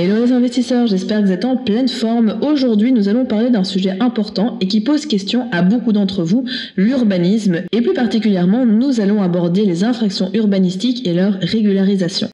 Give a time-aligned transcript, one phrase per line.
[0.00, 2.38] Hello les investisseurs, j'espère que vous êtes en pleine forme.
[2.40, 6.44] Aujourd'hui, nous allons parler d'un sujet important et qui pose question à beaucoup d'entre vous,
[6.76, 7.64] l'urbanisme.
[7.72, 12.28] Et plus particulièrement, nous allons aborder les infractions urbanistiques et leur régularisation.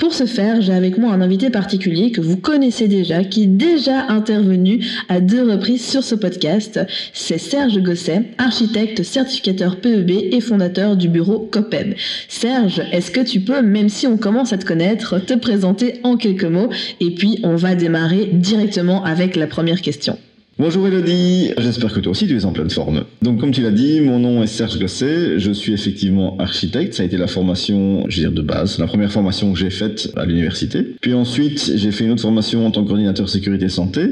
[0.00, 3.46] Pour ce faire, j'ai avec moi un invité particulier que vous connaissez déjà, qui est
[3.46, 6.80] déjà intervenu à deux reprises sur ce podcast.
[7.12, 11.96] C'est Serge Gosset, architecte, certificateur PEB et fondateur du bureau COPEB.
[12.28, 16.16] Serge, est-ce que tu peux, même si on commence à te connaître, te présenter en
[16.16, 16.70] quelques mots?
[17.00, 20.16] Et puis on va démarrer directement avec la première question.
[20.60, 23.04] Bonjour Elodie, j'espère que toi aussi tu es en pleine forme.
[23.22, 27.02] Donc comme tu l'as dit, mon nom est Serge Gosset, je suis effectivement architecte, ça
[27.02, 30.12] a été la formation, je veux dire de base, la première formation que j'ai faite
[30.16, 30.96] à l'université.
[31.00, 34.02] Puis ensuite, j'ai fait une autre formation en tant que coordinateur sécurité santé,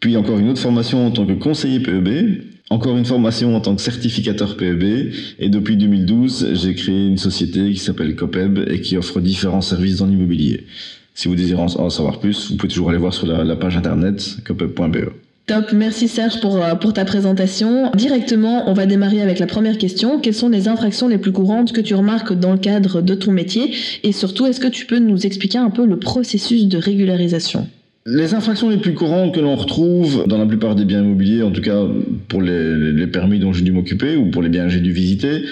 [0.00, 3.74] puis encore une autre formation en tant que conseiller PEB, encore une formation en tant
[3.74, 8.98] que certificateur PEB, et depuis 2012, j'ai créé une société qui s'appelle COPEB et qui
[8.98, 10.66] offre différents services dans l'immobilier.
[11.14, 14.36] Si vous désirez en savoir plus, vous pouvez toujours aller voir sur la page internet
[14.44, 15.23] copeb.be.
[15.46, 17.90] Top, merci Serge pour, euh, pour ta présentation.
[17.94, 20.18] Directement, on va démarrer avec la première question.
[20.18, 23.30] Quelles sont les infractions les plus courantes que tu remarques dans le cadre de ton
[23.30, 23.74] métier?
[24.04, 27.68] Et surtout, est-ce que tu peux nous expliquer un peu le processus de régularisation?
[28.06, 31.50] Les infractions les plus courantes que l'on retrouve dans la plupart des biens immobiliers, en
[31.50, 31.82] tout cas
[32.28, 34.92] pour les, les permis dont j'ai dû m'occuper ou pour les biens que j'ai dû
[34.92, 35.42] visiter,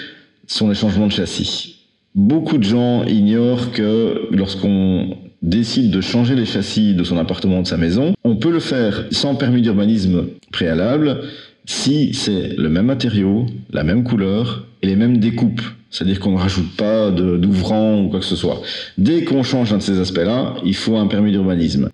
[0.47, 1.75] sont les changements de châssis.
[2.15, 7.67] Beaucoup de gens ignorent que lorsqu'on décide de changer les châssis de son appartement, de
[7.67, 11.19] sa maison, on peut le faire sans permis d'urbanisme préalable
[11.65, 15.61] si c'est le même matériau, la même couleur et les mêmes découpes.
[15.89, 18.61] C'est-à-dire qu'on ne rajoute pas d'ouvrant ou quoi que ce soit.
[18.97, 21.89] Dès qu'on change un de ces aspects-là, il faut un permis d'urbanisme.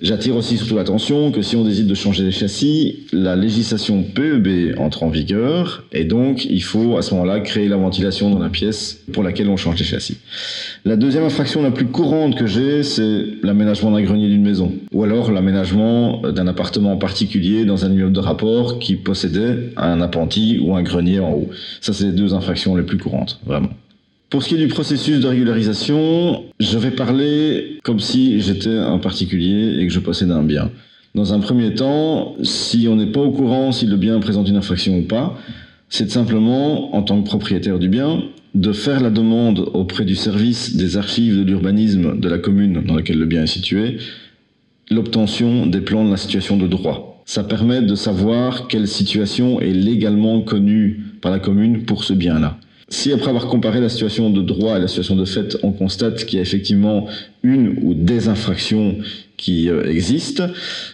[0.00, 4.78] J'attire aussi surtout l'attention que si on décide de changer les châssis, la législation PEB
[4.78, 8.48] entre en vigueur et donc il faut à ce moment-là créer la ventilation dans la
[8.48, 10.18] pièce pour laquelle on change les châssis.
[10.84, 15.02] La deuxième infraction la plus courante que j'ai, c'est l'aménagement d'un grenier d'une maison ou
[15.02, 20.76] alors l'aménagement d'un appartement particulier dans un immeuble de rapport qui possédait un appentis ou
[20.76, 21.50] un grenier en haut.
[21.80, 23.70] Ça, c'est les deux infractions les plus courantes, vraiment.
[24.30, 28.98] Pour ce qui est du processus de régularisation, je vais parler comme si j'étais un
[28.98, 30.70] particulier et que je possédais un bien.
[31.14, 34.56] Dans un premier temps, si on n'est pas au courant si le bien présente une
[34.56, 35.38] infraction ou pas,
[35.88, 38.22] c'est simplement, en tant que propriétaire du bien,
[38.54, 42.96] de faire la demande auprès du service des archives de l'urbanisme de la commune dans
[42.96, 43.96] laquelle le bien est situé,
[44.90, 47.22] l'obtention des plans de la situation de droit.
[47.24, 52.58] Ça permet de savoir quelle situation est légalement connue par la commune pour ce bien-là.
[52.90, 56.24] Si après avoir comparé la situation de droit et la situation de fait, on constate
[56.24, 57.06] qu'il y a effectivement
[57.42, 58.96] une ou des infractions
[59.36, 60.44] qui euh, existent,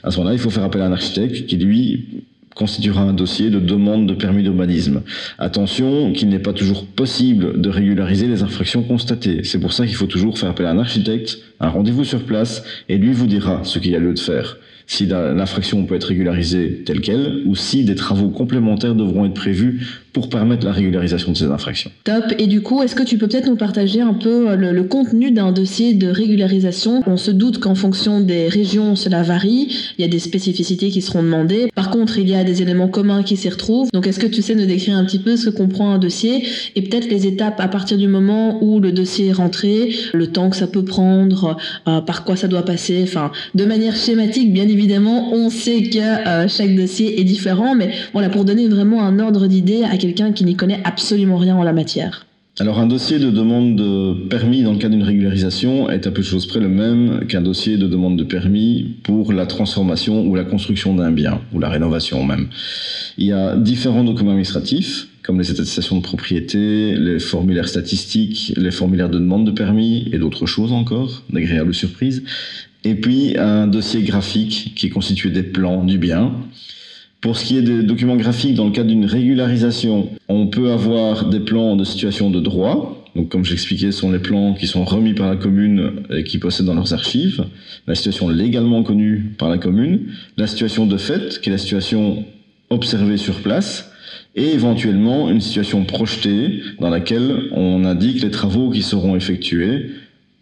[0.02, 2.24] à ce moment-là, il faut faire appel à un architecte qui, lui,
[2.56, 5.02] constituera un dossier de demande de permis d'urbanisme.
[5.38, 9.42] Attention qu'il n'est pas toujours possible de régulariser les infractions constatées.
[9.44, 12.64] C'est pour ça qu'il faut toujours faire appel à un architecte, un rendez-vous sur place,
[12.88, 14.56] et lui vous dira ce qu'il y a lieu de faire
[14.86, 20.03] si l'infraction peut être régularisée telle qu'elle, ou si des travaux complémentaires devront être prévus
[20.14, 21.90] pour permettre la régularisation de ces infractions.
[22.04, 22.24] Top.
[22.38, 25.32] Et du coup, est-ce que tu peux peut-être nous partager un peu euh, le, contenu
[25.32, 27.02] d'un dossier de régularisation?
[27.06, 29.76] On se doute qu'en fonction des régions, cela varie.
[29.98, 31.68] Il y a des spécificités qui seront demandées.
[31.74, 33.90] Par contre, il y a des éléments communs qui s'y retrouvent.
[33.92, 36.44] Donc, est-ce que tu sais nous décrire un petit peu ce que comprend un dossier
[36.76, 40.48] et peut-être les étapes à partir du moment où le dossier est rentré, le temps
[40.48, 41.56] que ça peut prendre,
[41.88, 45.98] euh, par quoi ça doit passer, enfin, de manière schématique, bien évidemment, on sait que
[45.98, 50.32] euh, chaque dossier est différent, mais voilà, pour donner vraiment un ordre d'idée à quelqu'un
[50.32, 52.26] qui n'y connaît absolument rien en la matière.
[52.60, 56.20] Alors un dossier de demande de permis dans le cadre d'une régularisation est à peu
[56.20, 60.34] de choses près le même qu'un dossier de demande de permis pour la transformation ou
[60.34, 62.48] la construction d'un bien, ou la rénovation même.
[63.16, 68.70] Il y a différents documents administratifs, comme les attestations de propriété, les formulaires statistiques, les
[68.70, 72.24] formulaires de demande de permis et d'autres choses encore, d'agréables surprises.
[72.84, 76.32] Et puis un dossier graphique qui est constitué des plans du bien.
[77.24, 81.30] Pour ce qui est des documents graphiques, dans le cadre d'une régularisation, on peut avoir
[81.30, 83.02] des plans de situation de droit.
[83.16, 86.36] Donc, comme j'expliquais, ce sont les plans qui sont remis par la commune et qui
[86.36, 87.46] possèdent dans leurs archives.
[87.86, 90.00] La situation légalement connue par la commune.
[90.36, 92.26] La situation de fait, qui est la situation
[92.68, 93.90] observée sur place.
[94.36, 99.92] Et éventuellement, une situation projetée dans laquelle on indique les travaux qui seront effectués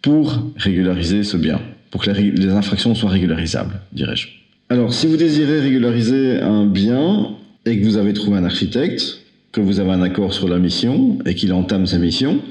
[0.01, 4.42] pour régulariser ce bien pour que les infractions soient régularisables, dirais-je.
[4.73, 9.19] Alors, si vous désirez régulariser un bien et que vous avez trouvé un architecte,
[9.51, 12.41] que vous avez un accord sur la mission et qu'il entame sa mission,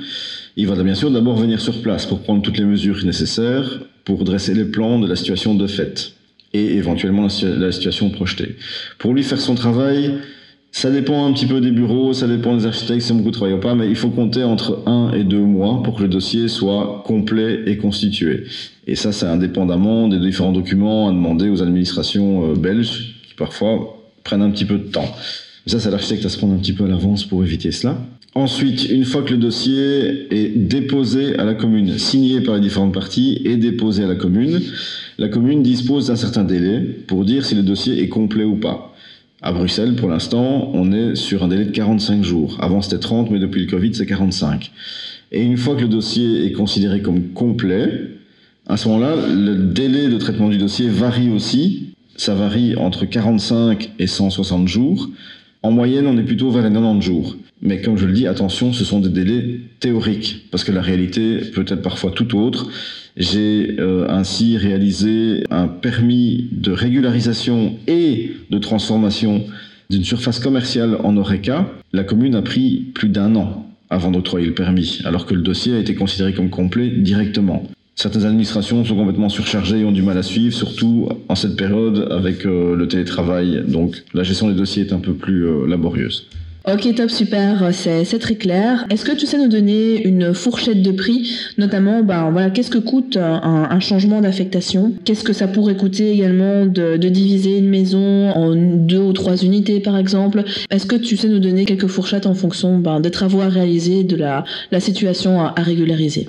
[0.57, 4.23] il va bien sûr d'abord venir sur place pour prendre toutes les mesures nécessaires pour
[4.23, 6.13] dresser les plans de la situation de fait
[6.53, 8.55] et éventuellement la, situation projetée.
[8.99, 10.15] Pour lui faire son travail,
[10.75, 13.55] ça dépend un petit peu des bureaux, ça dépend des architectes, c'est beaucoup de travail
[13.55, 16.49] ou pas, mais il faut compter entre un et deux mois pour que le dossier
[16.49, 18.45] soit complet et constitué.
[18.87, 23.99] Et ça, c'est indépendamment des différents documents à demander aux administrations euh, belges qui parfois
[24.25, 25.15] prennent un petit peu de temps.
[25.67, 27.99] Ça, c'est l'architecte à se prendre un petit peu à l'avance pour éviter cela.
[28.35, 32.95] Ensuite, une fois que le dossier est déposé à la commune, signé par les différentes
[32.95, 34.59] parties et déposé à la commune,
[35.19, 38.92] la commune dispose d'un certain délai pour dire si le dossier est complet ou pas.
[39.45, 42.57] À Bruxelles, pour l'instant, on est sur un délai de 45 jours.
[42.61, 44.71] Avant, c'était 30, mais depuis le Covid, c'est 45.
[45.33, 48.03] Et une fois que le dossier est considéré comme complet,
[48.69, 51.89] à ce moment-là, le délai de traitement du dossier varie aussi.
[52.15, 55.11] Ça varie entre 45 et 160 jours.
[55.65, 57.37] En moyenne, on est plutôt vers les 90 jours.
[57.63, 61.39] Mais comme je le dis, attention, ce sont des délais théoriques, parce que la réalité
[61.55, 62.69] peut être parfois tout autre.
[63.17, 69.45] J'ai euh, ainsi réalisé un permis de régularisation et de transformation
[69.91, 71.69] d'une surface commerciale en Oreca.
[71.93, 75.75] La commune a pris plus d'un an avant d'octroyer le permis, alors que le dossier
[75.75, 77.69] a été considéré comme complet directement.
[77.95, 82.09] Certaines administrations sont complètement surchargées et ont du mal à suivre, surtout en cette période
[82.11, 83.63] avec euh, le télétravail.
[83.69, 86.27] Donc la gestion des dossiers est un peu plus euh, laborieuse.
[86.65, 88.87] Ok, top, super, c'est très clair.
[88.89, 91.29] Est-ce que tu sais nous donner une fourchette de prix,
[91.59, 94.93] notamment, ben voilà, qu'est-ce que coûte un, changement d'affectation?
[95.05, 99.81] Qu'est-ce que ça pourrait coûter également de, diviser une maison en deux ou trois unités,
[99.81, 100.45] par exemple?
[100.71, 104.05] Est-ce que tu sais nous donner quelques fourchettes en fonction ben, des travaux à réaliser,
[104.05, 104.45] de la,
[104.79, 106.29] situation à régulariser?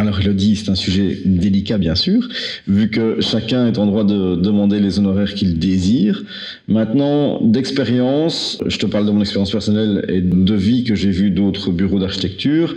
[0.00, 2.26] Alors Elodie, c'est un sujet délicat bien sûr,
[2.66, 6.22] vu que chacun est en droit de demander les honoraires qu'il désire.
[6.68, 11.30] Maintenant, d'expérience, je te parle de mon expérience personnelle et de vie que j'ai vu
[11.30, 12.74] d'autres bureaux d'architecture,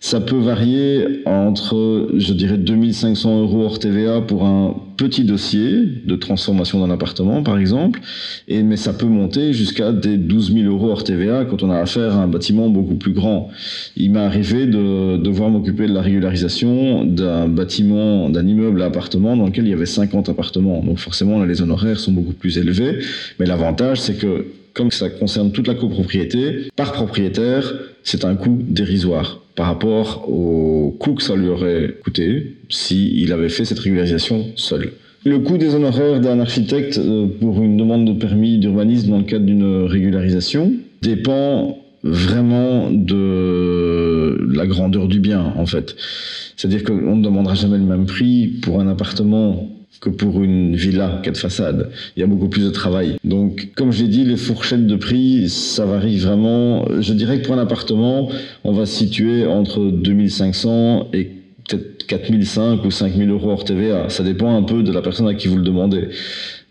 [0.00, 6.16] ça peut varier entre, je dirais, 2500 euros hors TVA pour un petit dossier de
[6.16, 8.00] transformation d'un appartement, par exemple,
[8.48, 11.78] et, mais ça peut monter jusqu'à des 12 000 euros hors TVA quand on a
[11.78, 13.50] affaire à un bâtiment beaucoup plus grand.
[13.96, 19.36] Il m'est arrivé de devoir m'occuper de la régularisation d'un bâtiment, d'un immeuble à appartements
[19.36, 20.82] dans lequel il y avait 50 appartements.
[20.82, 23.00] Donc forcément, là, les honoraires sont beaucoup plus élevés,
[23.38, 24.46] mais l'avantage, c'est que
[24.76, 30.94] comme ça concerne toute la copropriété, par propriétaire, c'est un coût dérisoire par rapport au
[31.00, 34.92] coût que ça lui aurait coûté s'il avait fait cette régularisation seul.
[35.24, 39.24] Le coût des honoraires d'un architecte euh, pour une demande de permis d'urbanisme dans le
[39.24, 45.96] cadre d'une régularisation dépend vraiment de la grandeur du bien, en fait.
[46.56, 49.68] C'est-à-dire qu'on ne demandera jamais le même prix pour un appartement
[50.00, 51.90] que pour une villa quatre façades.
[52.16, 53.16] Il y a beaucoup plus de travail.
[53.24, 56.84] Donc, comme j'ai dit, les fourchettes de prix, ça varie vraiment.
[57.00, 58.30] Je dirais que pour un appartement,
[58.64, 61.30] on va situer entre 2500 et
[61.68, 64.08] peut-être 4005 ou 5000 euros hors TVA.
[64.08, 66.08] Ça dépend un peu de la personne à qui vous le demandez.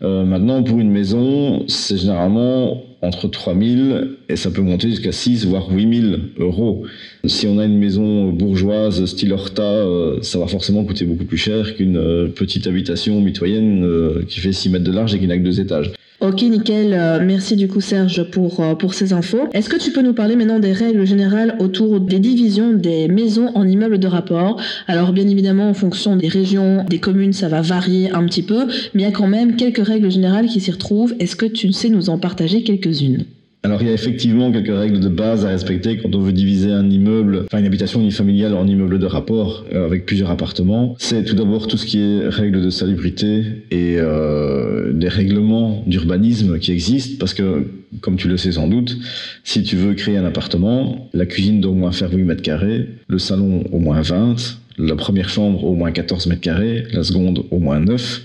[0.02, 5.46] Euh, maintenant, pour une maison, c'est généralement entre 3000 et ça peut monter jusqu'à 6
[5.46, 6.84] voire 8000 euros.
[7.24, 11.36] Si on a une maison bourgeoise style Horta, euh, ça va forcément coûter beaucoup plus
[11.36, 13.86] cher qu'une euh, petite habitation mitoyenne
[14.26, 15.92] qui fait 6 mètres de large et qui n'a que deux étages.
[16.20, 16.94] Ok, nickel.
[16.94, 19.48] Euh, merci du coup Serge pour, euh, pour ces infos.
[19.52, 23.50] Est-ce que tu peux nous parler maintenant des règles générales autour des divisions des maisons
[23.54, 24.58] en immeubles de rapport?
[24.86, 28.66] Alors bien évidemment en fonction des régions, des communes, ça va varier un petit peu,
[28.94, 31.14] mais il y a quand même quelques règles générales qui s'y retrouvent.
[31.20, 33.26] Est-ce que tu sais nous en partager quelques-unes?
[33.62, 36.70] Alors il y a effectivement quelques règles de base à respecter quand on veut diviser
[36.70, 40.94] un immeuble, enfin une habitation unifamiliale en immeuble de rapport euh, avec plusieurs appartements.
[40.98, 46.60] C'est tout d'abord tout ce qui est règles de salubrité et euh, des règlements d'urbanisme
[46.60, 47.66] qui existent parce que
[48.00, 48.96] comme tu le sais sans doute,
[49.42, 52.88] si tu veux créer un appartement, la cuisine doit au moins faire 8 mètres carrés,
[53.08, 54.36] le salon au moins 20,
[54.78, 58.22] la première chambre au moins 14 mètres carrés, la seconde au moins 9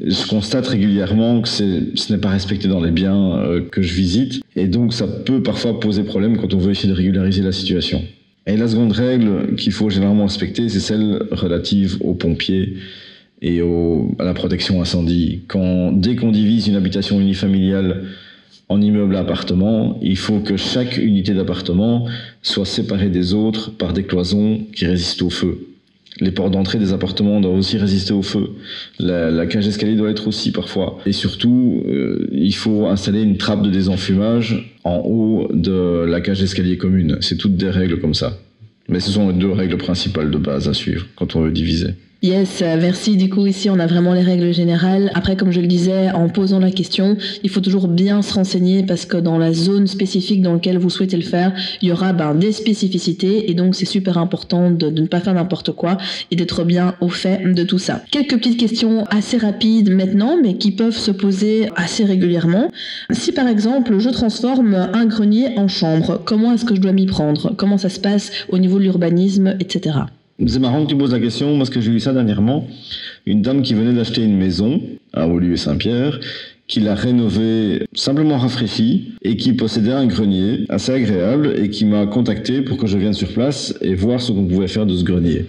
[0.00, 4.42] je constate régulièrement que ce n'est pas respecté dans les biens euh, que je visite.
[4.54, 8.02] Et donc, ça peut parfois poser problème quand on veut essayer de régulariser la situation.
[8.46, 12.74] Et la seconde règle qu'il faut généralement respecter, c'est celle relative aux pompiers
[13.42, 15.40] et à la protection incendie.
[15.48, 18.04] Quand, dès qu'on divise une habitation unifamiliale
[18.68, 22.06] en immeuble à appartement, il faut que chaque unité d'appartement
[22.42, 25.75] soit séparée des autres par des cloisons qui résistent au feu.
[26.20, 28.50] Les portes d'entrée des appartements doivent aussi résister au feu.
[28.98, 30.98] La, cage d'escalier doit être aussi parfois.
[31.04, 36.40] Et surtout, euh, il faut installer une trappe de désenfumage en haut de la cage
[36.40, 37.18] d'escalier commune.
[37.20, 38.38] C'est toutes des règles comme ça.
[38.88, 41.88] Mais ce sont les deux règles principales de base à suivre quand on veut diviser.
[42.22, 43.18] Yes, euh, merci.
[43.18, 45.10] Du coup, ici, on a vraiment les règles générales.
[45.14, 48.82] Après, comme je le disais, en posant la question, il faut toujours bien se renseigner
[48.82, 52.14] parce que dans la zone spécifique dans laquelle vous souhaitez le faire, il y aura
[52.14, 55.98] ben, des spécificités et donc c'est super important de, de, ne pas faire n'importe quoi
[56.30, 58.02] et d'être bien au fait de tout ça.
[58.10, 62.70] Quelques petites questions assez rapides maintenant, mais qui peuvent se poser assez régulièrement.
[63.10, 67.06] Si par exemple, je transforme un grenier en chambre, comment est-ce que je dois m'y
[67.06, 67.52] prendre?
[67.56, 69.98] Comment ça se passe au niveau de l'urbanisme, etc.
[70.44, 72.68] C'est marrant que tu poses la question parce que j'ai eu ça dernièrement.
[73.24, 74.82] Une dame qui venait d'acheter une maison
[75.14, 76.20] à et Saint-Pierre,
[76.68, 82.06] qui l'a rénovée simplement rafraîchie et qui possédait un grenier assez agréable et qui m'a
[82.06, 85.04] contacté pour que je vienne sur place et voir ce qu'on pouvait faire de ce
[85.04, 85.44] grenier.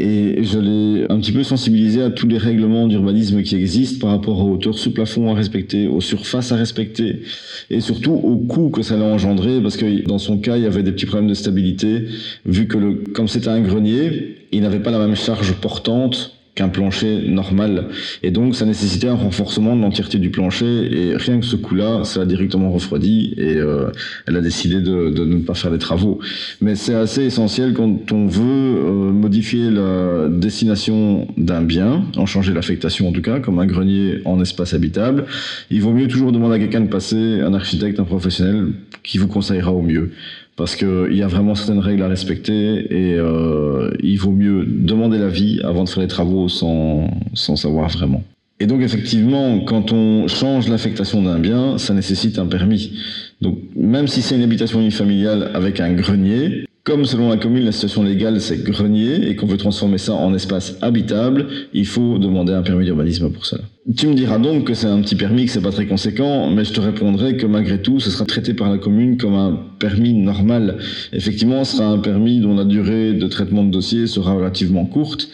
[0.00, 4.10] Et je l'ai un petit peu sensibilisé à tous les règlements d'urbanisme qui existent par
[4.16, 7.22] rapport aux hauteurs sous plafond à respecter, aux surfaces à respecter,
[7.68, 10.66] et surtout au coût que ça allait engendrer, parce que dans son cas, il y
[10.66, 12.04] avait des petits problèmes de stabilité,
[12.46, 16.68] vu que le, comme c'était un grenier, il n'avait pas la même charge portante qu'un
[16.68, 17.86] plancher normal.
[18.24, 20.66] Et donc, ça nécessitait un renforcement de l'entièreté du plancher.
[20.66, 23.92] Et rien que ce coup-là, ça a directement refroidi et euh,
[24.26, 26.18] elle a décidé de, de, ne pas faire les travaux.
[26.60, 32.52] Mais c'est assez essentiel quand on veut euh, modifier la destination d'un bien, en changer
[32.52, 35.26] l'affectation en tout cas, comme un grenier en espace habitable.
[35.70, 38.72] Il vaut mieux toujours demander à quelqu'un de passer, un architecte, un professionnel,
[39.04, 40.10] qui vous conseillera au mieux
[40.58, 42.52] parce qu'il y a vraiment certaines règles à respecter
[42.90, 47.88] et euh, il vaut mieux demander l'avis avant de faire les travaux sans, sans savoir
[47.88, 48.24] vraiment.
[48.58, 52.98] Et donc effectivement, quand on change l'affectation d'un bien, ça nécessite un permis.
[53.40, 57.72] Donc même si c'est une habitation unifamiliale avec un grenier, comme selon la commune, la
[57.72, 62.52] situation légale c'est grenier et qu'on veut transformer ça en espace habitable, il faut demander
[62.52, 63.62] un permis d'urbanisme pour cela.
[63.96, 66.62] Tu me diras donc que c'est un petit permis, que c'est pas très conséquent, mais
[66.62, 70.12] je te répondrai que malgré tout, ce sera traité par la commune comme un permis
[70.12, 70.76] normal.
[71.14, 75.30] Effectivement, ce sera un permis dont la durée de traitement de dossier sera relativement courte.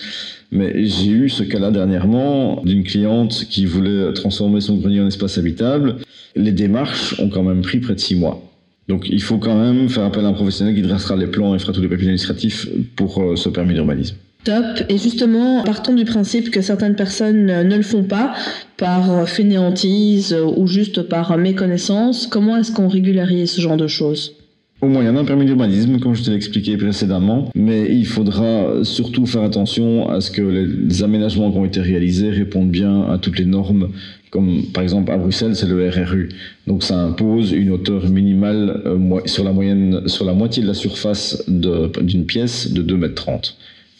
[0.52, 5.36] Mais j'ai eu ce cas-là dernièrement d'une cliente qui voulait transformer son grenier en espace
[5.36, 5.96] habitable.
[6.36, 8.40] Les démarches ont quand même pris près de six mois.
[8.86, 11.58] Donc il faut quand même faire appel à un professionnel qui dressera les plans et
[11.58, 14.14] fera tous les papiers administratifs pour euh, ce permis d'urbanisme.
[14.44, 14.64] Top.
[14.90, 18.34] Et justement, partons du principe que certaines personnes ne le font pas
[18.76, 22.26] par fainéantise ou juste par méconnaissance.
[22.26, 24.36] Comment est-ce qu'on régularise ce genre de choses?
[24.82, 29.24] Au moyen d'un permis d'urbanisme, comme je te l'ai expliqué précédemment, mais il faudra surtout
[29.24, 33.38] faire attention à ce que les aménagements qui ont été réalisés répondent bien à toutes
[33.38, 33.92] les normes,
[34.28, 36.28] comme par exemple à Bruxelles, c'est le RRU.
[36.66, 40.74] Donc ça impose une hauteur minimale euh, sur, la moyenne, sur la moitié de la
[40.74, 43.38] surface d'une pièce de 2,30 m.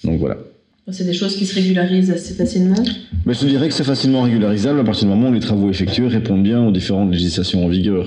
[0.05, 0.37] Donc voilà.
[0.93, 2.77] C'est des choses qui se régularisent assez facilement
[3.25, 6.09] Mais Je dirais que c'est facilement régularisable à partir du moment où les travaux effectués
[6.09, 8.07] répondent bien aux différentes législations en vigueur.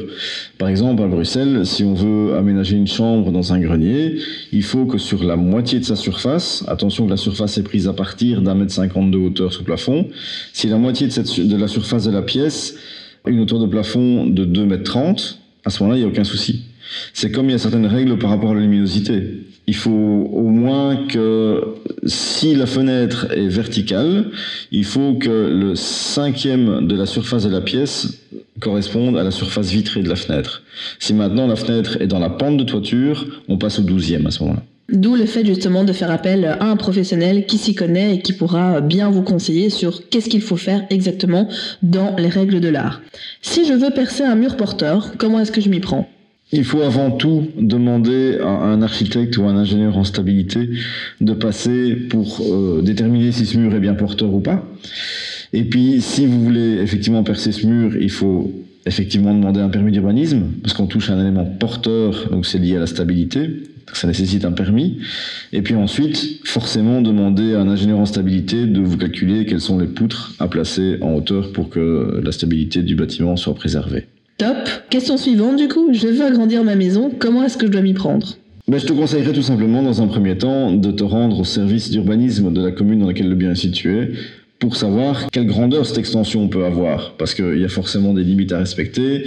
[0.59, 4.17] Par exemple, à Bruxelles, si on veut aménager une chambre dans un grenier,
[4.51, 7.87] il faut que sur la moitié de sa surface, attention que la surface est prise
[7.87, 10.09] à partir d'un mètre cinquante de hauteur sous plafond,
[10.53, 12.75] si la moitié de, cette, de la surface de la pièce
[13.25, 16.09] a une hauteur de plafond de 2 mètres 30, à ce moment-là, il n'y a
[16.09, 16.65] aucun souci.
[17.13, 19.43] C'est comme il y a certaines règles par rapport à la luminosité.
[19.67, 21.61] Il faut au moins que
[22.05, 24.27] si la fenêtre est verticale,
[24.71, 28.23] il faut que le cinquième de la surface de la pièce
[28.59, 30.63] corresponde à la surface vitrée de la fenêtre.
[30.99, 34.31] Si maintenant la fenêtre est dans la pente de toiture, on passe au douzième à
[34.31, 34.63] ce moment-là.
[34.89, 38.31] D'où le fait justement de faire appel à un professionnel qui s'y connaît et qui
[38.31, 41.49] pourra bien vous conseiller sur qu'est-ce qu'il faut faire exactement
[41.83, 43.01] dans les règles de l'art.
[43.41, 46.09] Si je veux percer un mur porteur, comment est-ce que je m'y prends?
[46.51, 50.69] Il faut avant tout demander à un architecte ou un ingénieur en stabilité
[51.19, 54.65] de passer pour euh, déterminer si ce mur est bien porteur ou pas.
[55.53, 58.51] Et puis, si vous voulez effectivement percer ce mur, il faut
[58.85, 62.79] effectivement demander un permis d'urbanisme, parce qu'on touche un élément porteur, donc c'est lié à
[62.79, 63.49] la stabilité,
[63.93, 64.99] ça nécessite un permis.
[65.51, 69.77] Et puis ensuite, forcément demander à un ingénieur en stabilité de vous calculer quelles sont
[69.77, 74.07] les poutres à placer en hauteur pour que la stabilité du bâtiment soit préservée.
[74.37, 74.69] Top.
[74.91, 77.93] Question suivante du coup, je veux agrandir ma maison, comment est-ce que je dois m'y
[77.93, 78.37] prendre?
[78.67, 81.89] Ben, je te conseillerais tout simplement, dans un premier temps, de te rendre au service
[81.89, 84.11] d'urbanisme de la commune dans laquelle le bien est situé
[84.59, 87.13] pour savoir quelle grandeur cette extension peut avoir.
[87.13, 89.25] Parce qu'il y a forcément des limites à respecter.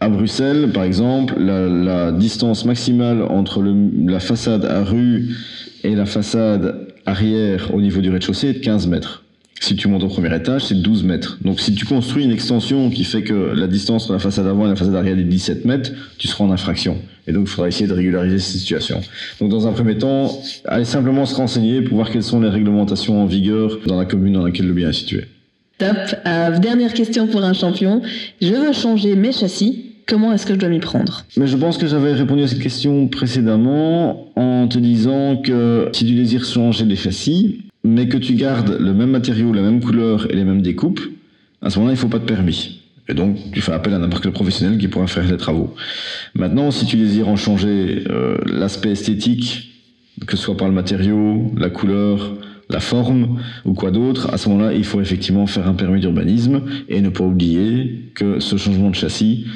[0.00, 5.28] À Bruxelles, par exemple, la, distance maximale entre la façade à rue
[5.84, 9.22] et la façade arrière au niveau du rez-de-chaussée est de 15 mètres.
[9.62, 11.38] Si tu montes au premier étage, c'est 12 mètres.
[11.42, 14.64] Donc si tu construis une extension qui fait que la distance entre la façade avant
[14.64, 16.96] et la façade arrière est 17 mètres, tu seras en infraction.
[17.26, 19.02] Et donc il faudra essayer de régulariser cette situation.
[19.38, 20.32] Donc dans un premier temps,
[20.64, 24.32] allez simplement se renseigner pour voir quelles sont les réglementations en vigueur dans la commune
[24.32, 25.26] dans laquelle le bien est situé.
[25.76, 25.96] Top.
[26.26, 28.00] Euh, dernière question pour un champion.
[28.40, 29.92] Je veux changer mes châssis.
[30.06, 31.24] Comment est-ce que je dois m'y prendre?
[31.36, 36.06] Mais je pense que j'avais répondu à cette question précédemment en te disant que si
[36.06, 40.30] tu désires changer les châssis, mais que tu gardes le même matériau, la même couleur
[40.30, 41.00] et les mêmes découpes,
[41.62, 42.82] à ce moment-là, il ne faut pas de permis.
[43.08, 45.74] Et donc, tu fais appel à n'importe quel professionnel qui pourra faire les travaux.
[46.34, 49.72] Maintenant, si tu désires en changer euh, l'aspect esthétique,
[50.26, 52.34] que ce soit par le matériau, la couleur,
[52.68, 56.62] la forme ou quoi d'autre, à ce moment-là, il faut effectivement faire un permis d'urbanisme
[56.88, 59.46] et ne pas oublier que ce changement de châssis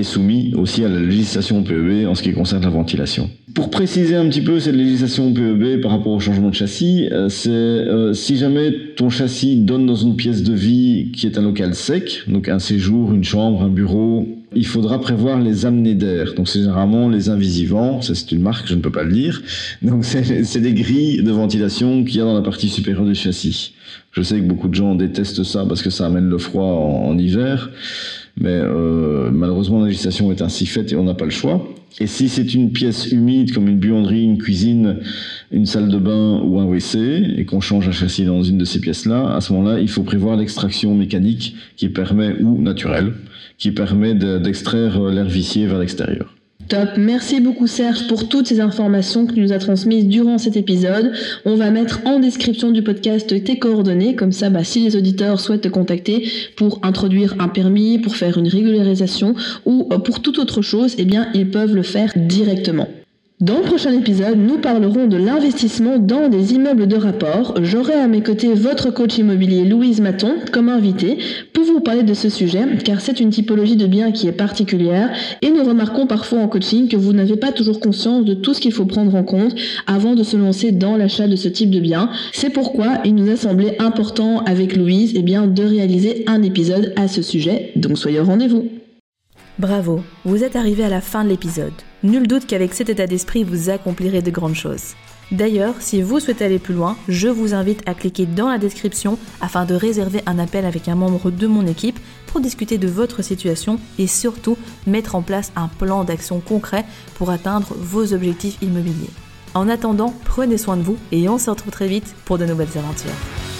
[0.00, 3.30] est soumis aussi à la législation PEB en ce qui concerne la ventilation.
[3.54, 7.28] Pour préciser un petit peu cette législation PEB par rapport au changement de châssis, euh,
[7.28, 11.42] c'est euh, si jamais ton châssis donne dans une pièce de vie qui est un
[11.42, 16.34] local sec, donc un séjour, une chambre, un bureau, il faudra prévoir les amenées d'air.
[16.34, 19.42] Donc c'est généralement les invisivants, ça c'est une marque, je ne peux pas le dire.
[19.82, 23.72] Donc c'est des grilles de ventilation qu'il y a dans la partie supérieure du châssis.
[24.14, 27.18] Je sais que beaucoup de gens détestent ça parce que ça amène le froid en
[27.18, 27.70] hiver.
[28.40, 31.68] Mais euh, malheureusement, la législation est ainsi faite et on n'a pas le choix.
[32.00, 34.98] Et si c'est une pièce humide comme une buanderie, une cuisine,
[35.52, 38.64] une salle de bain ou un WC, et qu'on change un châssis dans une de
[38.64, 43.14] ces pièces-là, à ce moment-là, il faut prévoir l'extraction mécanique qui permet, ou naturelle,
[43.58, 46.33] qui permet d'extraire l'air vicié vers l'extérieur.
[46.68, 50.56] Top, merci beaucoup Serge pour toutes ces informations que tu nous as transmises durant cet
[50.56, 51.12] épisode.
[51.44, 55.40] On va mettre en description du podcast tes coordonnées, comme ça bah, si les auditeurs
[55.40, 59.34] souhaitent te contacter pour introduire un permis, pour faire une régularisation
[59.66, 62.88] ou euh, pour toute autre chose, eh bien ils peuvent le faire directement.
[63.44, 67.52] Dans le prochain épisode, nous parlerons de l'investissement dans des immeubles de rapport.
[67.62, 71.18] J'aurai à mes côtés votre coach immobilier Louise Maton comme invité
[71.52, 75.10] pour vous parler de ce sujet car c'est une typologie de biens qui est particulière
[75.42, 78.62] et nous remarquons parfois en coaching que vous n'avez pas toujours conscience de tout ce
[78.62, 79.54] qu'il faut prendre en compte
[79.86, 82.08] avant de se lancer dans l'achat de ce type de bien.
[82.32, 86.94] C'est pourquoi il nous a semblé important avec Louise eh bien, de réaliser un épisode
[86.96, 87.72] à ce sujet.
[87.76, 88.70] Donc soyez au rendez-vous.
[89.60, 91.72] Bravo, vous êtes arrivé à la fin de l'épisode.
[92.02, 94.94] Nul doute qu'avec cet état d'esprit, vous accomplirez de grandes choses.
[95.30, 99.16] D'ailleurs, si vous souhaitez aller plus loin, je vous invite à cliquer dans la description
[99.40, 103.22] afin de réserver un appel avec un membre de mon équipe pour discuter de votre
[103.22, 109.10] situation et surtout mettre en place un plan d'action concret pour atteindre vos objectifs immobiliers.
[109.54, 112.76] En attendant, prenez soin de vous et on se retrouve très vite pour de nouvelles
[112.76, 113.53] aventures.